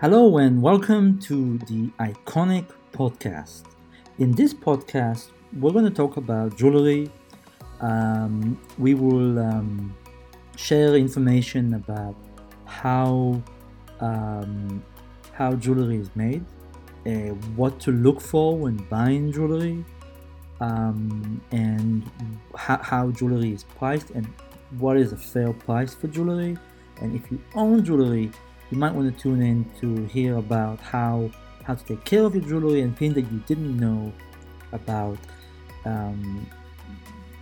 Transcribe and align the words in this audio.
Hello 0.00 0.38
and 0.38 0.62
welcome 0.62 1.18
to 1.18 1.58
the 1.58 1.90
Iconic 2.00 2.64
Podcast. 2.90 3.64
In 4.18 4.32
this 4.32 4.54
podcast, 4.54 5.28
we're 5.52 5.72
going 5.72 5.84
to 5.84 5.90
talk 5.90 6.16
about 6.16 6.56
jewelry. 6.56 7.10
Um, 7.82 8.58
we 8.78 8.94
will 8.94 9.38
um, 9.38 9.94
share 10.56 10.94
information 10.94 11.74
about 11.74 12.16
how 12.64 13.42
um, 14.00 14.82
how 15.32 15.52
jewelry 15.52 15.98
is 15.98 16.08
made, 16.16 16.46
uh, 17.04 17.34
what 17.54 17.78
to 17.80 17.92
look 17.92 18.22
for 18.22 18.56
when 18.56 18.78
buying 18.88 19.30
jewelry, 19.30 19.84
um, 20.62 21.42
and 21.52 22.10
how, 22.56 22.78
how 22.78 23.10
jewelry 23.10 23.52
is 23.52 23.64
priced, 23.64 24.08
and 24.12 24.26
what 24.78 24.96
is 24.96 25.12
a 25.12 25.18
fair 25.18 25.52
price 25.52 25.92
for 25.92 26.08
jewelry. 26.08 26.56
And 27.02 27.14
if 27.14 27.30
you 27.30 27.38
own 27.54 27.84
jewelry, 27.84 28.30
you 28.70 28.78
might 28.78 28.92
want 28.94 29.14
to 29.14 29.22
tune 29.22 29.42
in 29.42 29.64
to 29.80 30.04
hear 30.06 30.36
about 30.36 30.80
how 30.80 31.30
how 31.64 31.74
to 31.74 31.84
take 31.84 32.04
care 32.04 32.24
of 32.24 32.34
your 32.34 32.44
jewelry 32.44 32.80
and 32.80 32.96
things 32.96 33.14
that 33.14 33.30
you 33.30 33.38
didn't 33.46 33.76
know 33.78 34.12
about 34.72 35.18
um, 35.84 36.46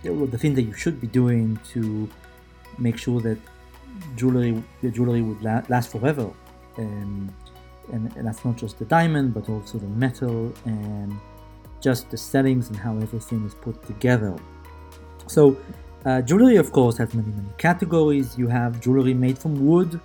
the 0.03 0.37
things 0.37 0.55
that 0.55 0.63
you 0.63 0.73
should 0.73 0.99
be 0.99 1.07
doing 1.07 1.59
to 1.71 2.09
make 2.77 2.97
sure 2.97 3.19
that 3.21 3.37
jewelry 4.15 4.61
the 4.81 4.89
jewelry 4.89 5.21
would 5.21 5.41
la- 5.41 5.63
last 5.69 5.91
forever. 5.91 6.31
And, 6.77 7.33
and, 7.91 8.15
and 8.15 8.27
that's 8.27 8.45
not 8.45 8.55
just 8.55 8.79
the 8.79 8.85
diamond 8.85 9.33
but 9.33 9.49
also 9.49 9.77
the 9.77 9.87
metal 9.87 10.53
and 10.65 11.17
just 11.81 12.09
the 12.09 12.17
settings 12.17 12.69
and 12.69 12.77
how 12.77 12.95
everything 12.97 13.45
is 13.45 13.53
put 13.53 13.83
together. 13.85 14.35
So 15.27 15.57
uh, 16.05 16.21
jewelry 16.21 16.55
of 16.57 16.71
course 16.71 16.97
has 16.97 17.13
many 17.13 17.31
many 17.31 17.49
categories. 17.57 18.37
You 18.37 18.47
have 18.47 18.79
jewelry 18.79 19.13
made 19.13 19.37
from 19.37 19.65
wood 19.65 19.99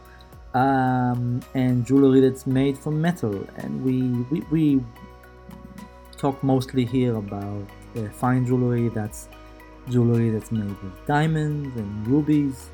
um, 0.54 1.40
and 1.54 1.84
jewelry 1.84 2.20
that's 2.20 2.46
made 2.46 2.78
from 2.78 3.00
metal. 3.00 3.46
And 3.56 3.84
we, 3.84 4.02
we, 4.30 4.46
we 4.50 4.84
talk 6.16 6.42
mostly 6.42 6.84
here 6.84 7.16
about 7.16 7.68
uh, 7.96 8.08
fine 8.10 8.46
jewelry 8.46 8.88
that's 8.88 9.28
jewelry 9.90 10.30
that's 10.30 10.50
made 10.50 10.82
with 10.82 11.06
diamonds 11.06 11.76
and 11.76 12.06
rubies, 12.08 12.70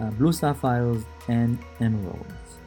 uh, 0.00 0.10
blue 0.12 0.32
sapphires, 0.32 1.02
and 1.28 1.58
emeralds. 1.80 2.60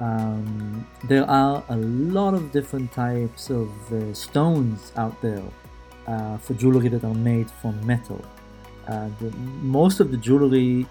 Um, 0.00 0.86
there 1.04 1.28
are 1.28 1.64
a 1.68 1.76
lot 1.76 2.34
of 2.34 2.52
different 2.52 2.92
types 2.92 3.50
of 3.50 3.70
uh, 3.92 4.12
stones 4.12 4.92
out 4.96 5.20
there 5.22 5.42
uh, 6.06 6.36
for 6.38 6.54
jewelry 6.54 6.88
that 6.88 7.04
are 7.04 7.14
made 7.14 7.50
from 7.50 7.84
metal. 7.86 8.22
Uh, 8.86 9.08
the, 9.20 9.30
most 9.62 10.00
of 10.00 10.10
the 10.10 10.16
jewelry 10.16 10.86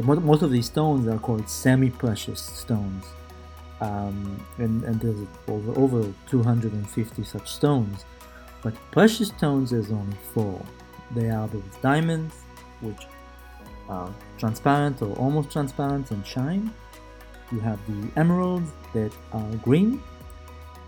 most 0.00 0.42
of 0.42 0.50
these 0.50 0.66
stones 0.66 1.06
are 1.06 1.18
called 1.18 1.48
semi-precious 1.48 2.40
stones, 2.40 3.04
um, 3.80 4.44
and, 4.58 4.82
and 4.84 5.00
there's 5.00 5.26
over, 5.48 5.78
over 5.78 6.14
250 6.28 7.24
such 7.24 7.52
stones. 7.52 8.04
But 8.62 8.74
precious 8.90 9.28
stones 9.28 9.72
is 9.72 9.90
only 9.90 10.16
four. 10.32 10.64
They 11.14 11.30
are 11.30 11.48
the 11.48 11.62
diamonds, 11.82 12.34
which 12.80 13.02
are 13.88 14.14
transparent 14.38 15.02
or 15.02 15.12
almost 15.16 15.50
transparent 15.50 16.10
and 16.10 16.26
shine. 16.26 16.72
You 17.50 17.60
have 17.60 17.78
the 17.86 18.08
emeralds 18.18 18.70
that 18.94 19.12
are 19.32 19.56
green 19.56 20.02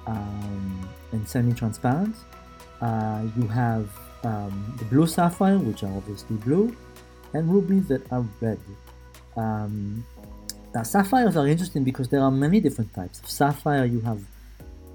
um, 0.07 0.89
and 1.13 1.29
semi-transparent. 1.29 2.17
Uh, 2.81 3.23
you 3.37 3.49
have 3.49 3.89
um, 4.25 4.75
the 4.79 4.85
blue 4.87 5.07
sapphire, 5.07 5.59
which 5.59 5.83
are 5.83 5.93
obviously 5.95 6.37
blue, 6.37 6.75
and 7.33 7.51
rubies 7.53 7.89
that 7.89 8.11
are 8.13 8.25
red. 8.41 8.59
Um, 9.37 10.05
now 10.75 10.83
sapphires 10.83 11.37
are 11.37 11.47
interesting 11.47 11.85
because 11.85 12.08
there 12.08 12.20
are 12.20 12.31
many 12.31 12.61
different 12.61 12.92
types 12.95 13.20
of 13.20 13.29
sapphire. 13.31 13.85
You 13.85 14.01
have 14.03 14.23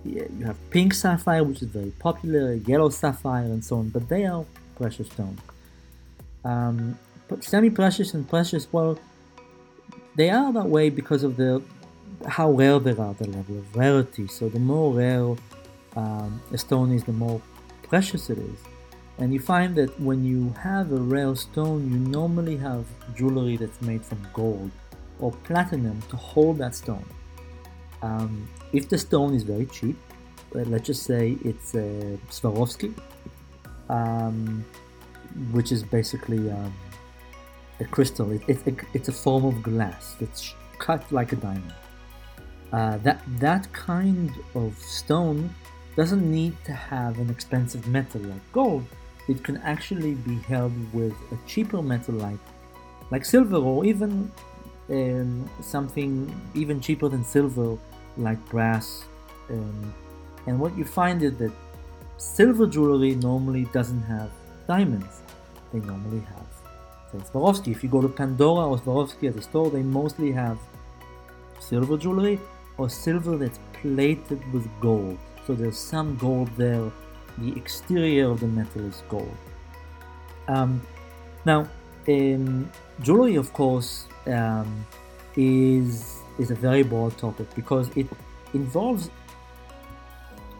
you 0.05 0.45
have 0.45 0.57
pink 0.69 0.93
sapphire, 0.93 1.43
which 1.43 1.61
is 1.61 1.67
very 1.67 1.91
popular, 1.99 2.53
yellow 2.53 2.89
sapphire, 2.89 3.43
and 3.43 3.63
so 3.63 3.77
on. 3.77 3.89
But 3.89 4.07
they 4.09 4.25
are 4.25 4.45
precious 4.75 5.07
stones. 5.07 5.39
Um, 6.45 6.97
semi-precious 7.41 8.13
and 8.13 8.27
precious, 8.27 8.71
well, 8.71 8.97
they 10.15 10.29
are 10.29 10.51
that 10.53 10.67
way 10.67 10.89
because 10.89 11.23
of 11.23 11.37
the 11.37 11.61
how 12.27 12.51
rare 12.51 12.79
they 12.79 12.91
are, 12.91 13.13
the 13.13 13.27
level 13.27 13.57
of 13.57 13.75
rarity. 13.75 14.27
So 14.27 14.49
the 14.49 14.59
more 14.59 14.93
rare 14.93 15.35
um, 15.95 16.41
a 16.51 16.57
stone 16.57 16.91
is, 16.93 17.03
the 17.03 17.13
more 17.13 17.41
precious 17.83 18.29
it 18.29 18.37
is. 18.37 18.59
And 19.19 19.33
you 19.33 19.39
find 19.39 19.75
that 19.75 19.99
when 19.99 20.23
you 20.23 20.53
have 20.61 20.93
a 20.93 20.95
rare 20.95 21.35
stone, 21.35 21.91
you 21.91 21.99
normally 21.99 22.55
have 22.57 22.85
jewelry 23.15 23.57
that's 23.57 23.81
made 23.81 24.03
from 24.03 24.25
gold 24.33 24.71
or 25.19 25.31
platinum 25.43 26.01
to 26.09 26.15
hold 26.15 26.57
that 26.59 26.73
stone. 26.73 27.05
Um, 28.01 28.47
if 28.71 28.87
the 28.87 28.97
stone 28.97 29.33
is 29.33 29.43
very 29.43 29.65
cheap, 29.65 29.97
uh, 30.55 30.59
let's 30.59 30.87
just 30.87 31.03
say 31.03 31.37
it's 31.43 31.75
a 31.75 32.17
Swarovski, 32.29 32.93
um, 33.89 34.65
which 35.51 35.73
is 35.73 35.83
basically 35.83 36.49
um, 36.49 36.73
a 37.81 37.85
crystal. 37.85 38.31
It, 38.31 38.41
it, 38.47 38.65
it, 38.65 38.75
it's 38.93 39.09
a 39.09 39.11
form 39.11 39.43
of 39.43 39.61
glass. 39.61 40.15
that's 40.17 40.55
cut 40.77 41.11
like 41.11 41.33
a 41.33 41.35
diamond. 41.35 41.73
Uh, 42.71 42.97
that 42.99 43.21
that 43.39 43.71
kind 43.73 44.31
of 44.55 44.77
stone 44.79 45.53
doesn't 45.97 46.31
need 46.31 46.55
to 46.63 46.71
have 46.71 47.17
an 47.19 47.29
expensive 47.29 47.85
metal 47.87 48.21
like 48.21 48.51
gold 48.53 48.85
it 49.29 49.43
can 49.43 49.57
actually 49.57 50.15
be 50.15 50.35
held 50.51 50.73
with 50.93 51.13
a 51.31 51.37
cheaper 51.47 51.81
metal 51.81 52.15
like 52.15 52.39
like 53.11 53.23
silver 53.23 53.57
or 53.57 53.85
even 53.85 54.31
um, 54.89 55.49
something 55.61 56.11
even 56.55 56.81
cheaper 56.81 57.07
than 57.07 57.23
silver 57.23 57.77
like 58.17 58.43
brass 58.49 59.05
um, 59.49 59.93
and 60.47 60.59
what 60.59 60.77
you 60.77 60.85
find 60.85 61.21
is 61.23 61.35
that 61.37 61.51
silver 62.17 62.67
jewelry 62.67 63.15
normally 63.15 63.65
doesn't 63.65 64.01
have 64.03 64.31
diamonds. 64.67 65.21
They 65.71 65.79
normally 65.79 66.21
have 66.21 66.47
say 67.11 67.17
Swarovski. 67.31 67.71
If 67.71 67.83
you 67.83 67.89
go 67.89 68.01
to 68.01 68.09
Pandora 68.09 68.67
or 68.67 68.77
Swarovski 68.77 69.29
at 69.29 69.35
the 69.35 69.41
store 69.41 69.69
they 69.69 69.81
mostly 69.81 70.31
have 70.31 70.57
silver 71.59 71.97
jewelry 71.97 72.39
or 72.77 72.89
silver 72.89 73.37
that's 73.37 73.59
plated 73.81 74.41
with 74.53 74.67
gold. 74.79 75.17
So 75.45 75.55
there's 75.55 75.77
some 75.77 76.17
gold 76.17 76.49
there 76.57 76.91
the 77.41 77.55
exterior 77.57 78.29
of 78.29 78.39
the 78.39 78.47
metal 78.47 78.85
is 78.85 79.03
gold. 79.09 79.37
Um, 80.47 80.81
now, 81.45 81.67
um, 82.07 82.71
jewelry, 83.01 83.35
of 83.35 83.53
course, 83.53 84.05
um, 84.27 84.85
is 85.35 86.15
is 86.37 86.51
a 86.51 86.55
very 86.55 86.83
broad 86.83 87.17
topic 87.17 87.53
because 87.53 87.89
it 87.95 88.07
involves 88.53 89.09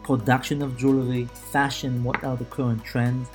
production 0.02 0.62
of 0.62 0.76
jewelry, 0.76 1.24
fashion, 1.52 2.04
what 2.04 2.22
are 2.24 2.36
the 2.36 2.44
current 2.46 2.84
trends. 2.84 3.28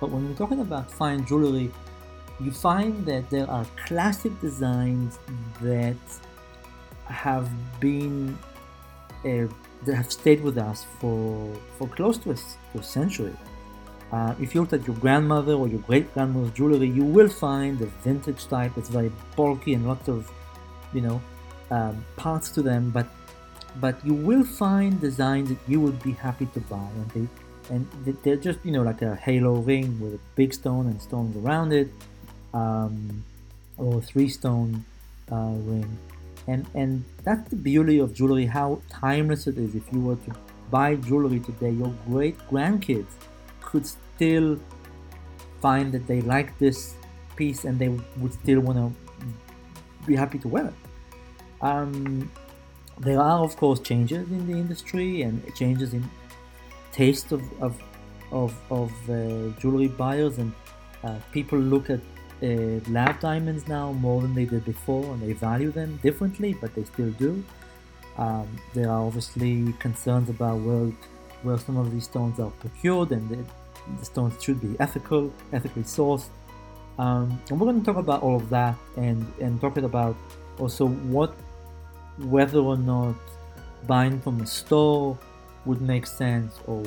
But 0.00 0.10
when 0.10 0.28
we're 0.28 0.34
talking 0.34 0.60
about 0.60 0.90
fine 0.90 1.24
jewelry, 1.24 1.70
you 2.40 2.50
find 2.50 3.06
that 3.06 3.30
there 3.30 3.48
are 3.48 3.64
classic 3.86 4.38
designs 4.40 5.18
that 5.60 5.96
have 7.06 7.48
been 7.80 8.36
uh, 9.24 9.46
that 9.84 9.94
have 9.94 10.10
stayed 10.12 10.42
with 10.42 10.58
us 10.58 10.84
for 10.98 11.52
for 11.78 11.88
close 11.88 12.18
to 12.18 12.30
a, 12.30 12.34
to 12.34 12.78
a 12.78 12.82
century. 12.82 13.36
Uh, 14.12 14.34
if 14.40 14.54
you 14.54 14.60
look 14.60 14.72
at 14.74 14.86
your 14.86 14.96
grandmother 14.96 15.54
or 15.54 15.68
your 15.68 15.80
great 15.80 16.12
grandmother's 16.12 16.52
jewelry, 16.52 16.86
you 16.86 17.02
will 17.02 17.28
find 17.28 17.78
the 17.78 17.86
vintage 18.04 18.46
type 18.46 18.72
that's 18.74 18.90
very 18.90 19.10
bulky 19.36 19.72
and 19.72 19.86
lots 19.86 20.06
of, 20.06 20.30
you 20.92 21.00
know, 21.00 21.18
um, 21.70 22.04
parts 22.16 22.50
to 22.50 22.62
them. 22.62 22.90
But 22.90 23.06
but 23.80 24.04
you 24.04 24.12
will 24.12 24.44
find 24.44 25.00
designs 25.00 25.48
that 25.48 25.58
you 25.66 25.80
would 25.80 26.02
be 26.02 26.12
happy 26.12 26.46
to 26.46 26.60
buy, 26.60 26.88
and 27.00 27.10
they 27.10 27.28
and 27.74 27.88
they're 28.22 28.36
just 28.36 28.58
you 28.64 28.72
know 28.72 28.82
like 28.82 29.00
a 29.00 29.16
halo 29.16 29.54
ring 29.54 29.98
with 29.98 30.14
a 30.14 30.20
big 30.36 30.52
stone 30.52 30.86
and 30.88 31.00
stones 31.00 31.34
around 31.36 31.72
it, 31.72 31.88
um, 32.52 33.24
or 33.78 33.98
a 33.98 34.02
three 34.02 34.28
stone 34.28 34.84
uh, 35.30 35.54
ring 35.70 35.98
and 36.46 36.66
and 36.74 37.04
that's 37.24 37.48
the 37.50 37.56
beauty 37.56 37.98
of 37.98 38.14
jewelry 38.14 38.46
how 38.46 38.80
timeless 38.90 39.46
it 39.46 39.58
is. 39.58 39.74
If 39.74 39.84
you 39.92 40.00
were 40.00 40.16
to 40.16 40.32
buy 40.70 40.96
jewelry 40.96 41.40
today 41.40 41.70
your 41.70 41.94
great 42.06 42.38
grandkids 42.50 43.12
could 43.60 43.86
still 43.86 44.58
find 45.60 45.92
that 45.92 46.06
they 46.06 46.20
like 46.22 46.58
this 46.58 46.94
piece 47.36 47.64
and 47.64 47.78
they 47.78 47.88
would 47.88 48.32
still 48.32 48.60
want 48.60 48.78
to 48.78 48.92
be 50.06 50.16
happy 50.16 50.38
to 50.38 50.48
wear 50.48 50.66
it. 50.66 50.74
Um, 51.60 52.30
there 52.98 53.20
are 53.20 53.44
of 53.44 53.56
course 53.56 53.80
changes 53.80 54.30
in 54.30 54.46
the 54.46 54.54
industry 54.54 55.22
and 55.22 55.42
changes 55.54 55.94
in 55.94 56.08
taste 56.92 57.32
of 57.32 57.42
of 57.62 57.80
of, 58.30 58.54
of 58.70 58.90
uh, 59.10 59.48
jewelry 59.60 59.88
buyers 59.88 60.38
and 60.38 60.52
uh, 61.04 61.18
people 61.32 61.58
look 61.58 61.90
at 61.90 62.00
uh, 62.42 62.90
lab 62.90 63.20
diamonds 63.20 63.68
now 63.68 63.92
more 63.92 64.20
than 64.22 64.34
they 64.34 64.44
did 64.44 64.64
before, 64.64 65.04
and 65.12 65.22
they 65.22 65.32
value 65.32 65.70
them 65.70 65.98
differently, 66.02 66.54
but 66.60 66.74
they 66.74 66.84
still 66.84 67.10
do. 67.12 67.44
Um, 68.18 68.48
there 68.74 68.90
are 68.90 69.00
obviously 69.06 69.72
concerns 69.78 70.28
about 70.28 70.60
where 70.60 70.92
where 71.42 71.58
some 71.58 71.76
of 71.76 71.90
these 71.90 72.04
stones 72.04 72.38
are 72.38 72.50
procured, 72.50 73.12
and 73.12 73.28
the, 73.28 73.44
the 73.98 74.04
stones 74.04 74.42
should 74.42 74.60
be 74.60 74.76
ethical, 74.78 75.32
ethically 75.52 75.82
sourced. 75.82 76.28
Um, 76.98 77.40
and 77.48 77.58
we're 77.58 77.66
going 77.66 77.80
to 77.80 77.86
talk 77.86 77.96
about 77.96 78.22
all 78.22 78.36
of 78.36 78.48
that, 78.50 78.76
and 78.96 79.26
and 79.40 79.60
talk 79.60 79.76
about 79.76 80.16
also 80.58 80.86
what 80.86 81.34
whether 82.18 82.58
or 82.58 82.76
not 82.76 83.14
buying 83.86 84.20
from 84.20 84.40
a 84.40 84.46
store 84.46 85.18
would 85.64 85.80
make 85.80 86.06
sense 86.06 86.58
or 86.66 86.82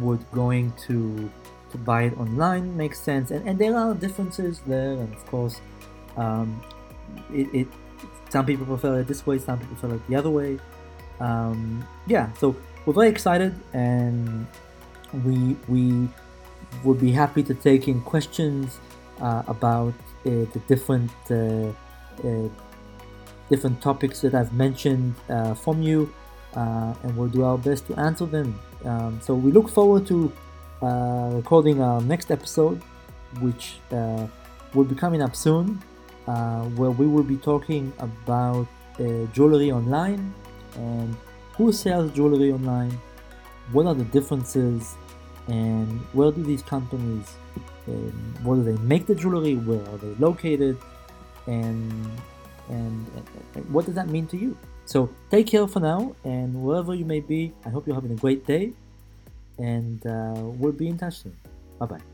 would 0.00 0.24
going 0.32 0.72
to 0.86 1.30
to 1.74 1.78
buy 1.78 2.04
it 2.04 2.14
online 2.18 2.76
makes 2.76 2.98
sense. 3.00 3.30
And, 3.30 3.46
and 3.48 3.58
there 3.58 3.76
are 3.76 3.94
differences 3.94 4.60
there 4.66 4.92
and 5.02 5.12
of 5.12 5.24
course 5.26 5.60
um, 6.16 6.62
it, 7.32 7.48
it 7.60 7.68
some 8.30 8.46
people 8.46 8.66
prefer 8.66 9.00
it 9.00 9.06
this 9.06 9.26
way 9.26 9.38
some 9.38 9.58
people 9.58 9.76
prefer 9.76 9.96
it 9.96 10.08
the 10.08 10.16
other 10.16 10.30
way. 10.30 10.58
Um, 11.20 11.86
yeah 12.06 12.32
so 12.34 12.56
we're 12.84 12.94
very 12.94 13.08
excited 13.08 13.52
and 13.72 14.46
we 15.24 15.56
we 15.68 16.08
would 16.84 17.00
be 17.00 17.12
happy 17.12 17.42
to 17.42 17.54
take 17.54 17.86
in 17.88 18.00
questions 18.00 18.78
uh, 19.20 19.42
about 19.46 19.94
uh, 20.26 20.30
the 20.54 20.60
different 20.66 21.12
uh, 21.30 21.36
uh 21.36 22.48
different 23.50 23.80
topics 23.82 24.20
that 24.22 24.34
I've 24.34 24.54
mentioned 24.54 25.14
uh, 25.28 25.54
from 25.54 25.82
you 25.82 26.12
uh, 26.56 26.94
and 27.02 27.16
we'll 27.16 27.28
do 27.28 27.44
our 27.44 27.58
best 27.58 27.86
to 27.88 27.94
answer 27.98 28.26
them. 28.26 28.58
Um, 28.84 29.20
so 29.22 29.34
we 29.34 29.50
look 29.52 29.68
forward 29.68 30.06
to 30.06 30.32
Uh, 30.84 31.30
recording 31.32 31.80
our 31.80 32.02
next 32.02 32.30
episode 32.30 32.82
which 33.40 33.76
uh, 33.90 34.26
will 34.74 34.84
be 34.84 34.94
coming 34.94 35.22
up 35.22 35.34
soon 35.34 35.82
uh, 36.26 36.64
where 36.76 36.90
we 36.90 37.06
will 37.06 37.22
be 37.22 37.38
talking 37.38 37.90
about 38.00 38.66
jewelry 39.32 39.72
online 39.72 40.34
and 40.76 41.16
who 41.56 41.72
sells 41.72 42.12
jewelry 42.12 42.52
online, 42.52 43.00
what 43.72 43.86
are 43.86 43.94
the 43.94 44.04
differences, 44.04 44.96
and 45.48 46.00
where 46.12 46.30
do 46.30 46.42
these 46.42 46.62
companies, 46.62 47.34
um, 47.88 48.34
where 48.42 48.58
do 48.58 48.64
they 48.64 48.82
make 48.82 49.06
the 49.06 49.14
jewelry, 49.14 49.54
where 49.54 49.80
are 49.88 49.98
they 49.98 50.14
located, 50.18 50.76
and, 51.46 52.10
and, 52.68 53.06
and 53.54 53.72
what 53.72 53.86
does 53.86 53.94
that 53.94 54.08
mean 54.08 54.26
to 54.26 54.36
you? 54.36 54.56
So 54.84 55.08
take 55.30 55.46
care 55.46 55.66
for 55.66 55.80
now, 55.80 56.14
and 56.24 56.62
wherever 56.62 56.94
you 56.94 57.04
may 57.04 57.20
be, 57.20 57.52
I 57.64 57.70
hope 57.70 57.86
you're 57.86 57.94
having 57.94 58.12
a 58.12 58.16
great 58.16 58.46
day, 58.46 58.72
and 59.58 60.04
uh, 60.06 60.34
we'll 60.36 60.72
be 60.72 60.88
in 60.88 60.98
touch 60.98 61.22
soon. 61.22 61.36
Bye 61.78 61.86
bye. 61.86 62.13